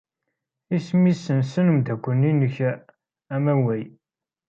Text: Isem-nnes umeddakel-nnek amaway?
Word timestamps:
Isem-nnes 0.75 1.23
umeddakel-nnek 1.61 2.57
amaway? 3.35 3.83